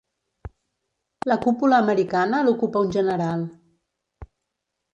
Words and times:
La 1.31 1.37
cúpula 1.43 1.77
americana 1.85 2.41
l'ocupa 2.47 2.83
un 2.87 2.91
general. 2.99 3.47